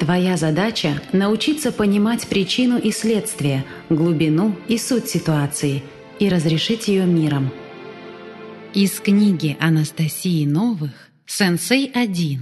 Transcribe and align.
Твоя 0.00 0.38
задача– 0.38 1.02
научиться 1.12 1.72
понимать 1.72 2.26
причину 2.26 2.78
и 2.78 2.90
следствие, 2.90 3.66
глубину 3.90 4.56
и 4.66 4.78
суть 4.78 5.10
ситуации 5.10 5.82
и 6.18 6.30
разрешить 6.30 6.88
ее 6.88 7.04
миром. 7.04 7.50
Из 8.72 8.98
книги 8.98 9.58
Анастасии 9.60 10.46
Новых 10.46 11.10
«Сенсей 11.26 11.92
1» 11.94 12.38